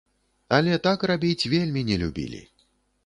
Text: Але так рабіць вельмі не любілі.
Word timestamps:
Але 0.57 0.79
так 0.87 1.05
рабіць 1.11 1.49
вельмі 1.55 1.85
не 1.91 1.99
любілі. 2.05 2.41